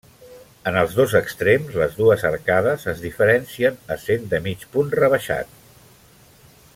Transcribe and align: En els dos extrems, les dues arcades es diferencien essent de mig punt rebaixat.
En 0.69 0.77
els 0.83 0.95
dos 0.99 1.11
extrems, 1.19 1.75
les 1.81 1.93
dues 1.99 2.25
arcades 2.31 2.87
es 2.95 3.03
diferencien 3.05 3.79
essent 3.97 4.27
de 4.35 4.41
mig 4.47 4.65
punt 4.77 4.93
rebaixat. 5.05 5.55